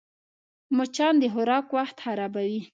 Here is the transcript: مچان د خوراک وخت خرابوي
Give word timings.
مچان 0.77 1.13
د 1.21 1.23
خوراک 1.33 1.65
وخت 1.77 1.97
خرابوي 2.05 2.61